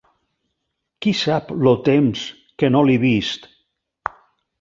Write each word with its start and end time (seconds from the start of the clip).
Qui-sap-lo 1.05 1.73
temps 1.87 2.23
que 2.63 2.71
no 2.77 2.81
l'he 2.87 2.97
vist! 3.05 3.47